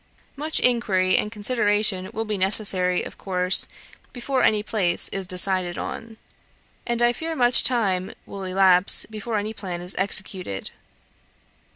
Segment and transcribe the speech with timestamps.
[0.35, 3.67] Much inquiry and consideration will be necessary, of course,
[4.13, 6.17] before any place is decided on;
[6.87, 10.71] and I fear much time will elapse before any plan is executed